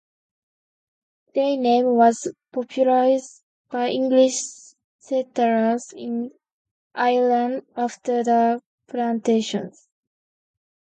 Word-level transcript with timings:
The 1.35 1.57
name 1.57 1.93
was 1.95 2.33
popularised 2.51 3.43
by 3.69 3.89
English 3.89 4.41
settlers 4.97 5.93
in 5.95 6.31
Ireland 6.95 7.67
after 7.77 8.23
the 8.23 8.63
Plantations. 8.87 9.87